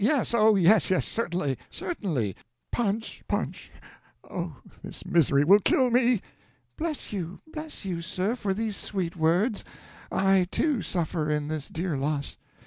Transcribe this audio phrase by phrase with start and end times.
[0.00, 1.06] Yes oh, yes, yes.
[1.06, 2.34] Certainly certainly.
[2.72, 3.70] Punch punch
[4.24, 6.22] oh, this misery will kill me!'
[6.78, 7.42] "'Bless you!
[7.52, 9.66] bless you, sir, for these sweet words!
[10.10, 12.38] I, too, suffer in this dear loss.